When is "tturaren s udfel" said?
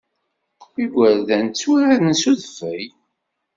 1.47-2.87